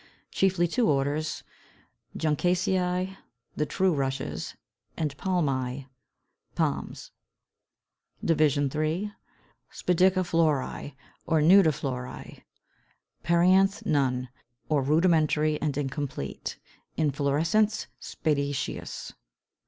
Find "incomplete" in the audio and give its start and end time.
15.77-16.57